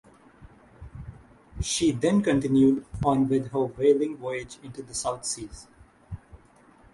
[1.61, 5.67] She then continued on with her whaling voyage into the South Seas.